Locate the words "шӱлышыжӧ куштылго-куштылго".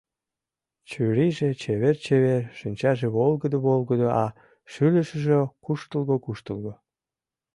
4.71-6.73